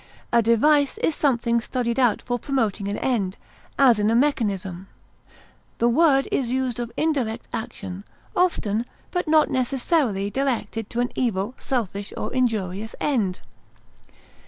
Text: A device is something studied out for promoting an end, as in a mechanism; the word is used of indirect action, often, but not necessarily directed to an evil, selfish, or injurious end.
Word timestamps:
A 0.33 0.41
device 0.41 0.97
is 0.97 1.13
something 1.13 1.61
studied 1.61 1.99
out 1.99 2.23
for 2.23 2.39
promoting 2.39 2.87
an 2.87 2.97
end, 2.97 3.37
as 3.77 3.99
in 3.99 4.09
a 4.09 4.15
mechanism; 4.15 4.87
the 5.77 5.87
word 5.87 6.27
is 6.31 6.49
used 6.49 6.79
of 6.79 6.91
indirect 6.97 7.47
action, 7.53 8.03
often, 8.35 8.87
but 9.11 9.27
not 9.27 9.51
necessarily 9.51 10.31
directed 10.31 10.89
to 10.89 11.01
an 11.01 11.11
evil, 11.13 11.53
selfish, 11.59 12.13
or 12.17 12.33
injurious 12.33 12.95
end. 12.99 13.41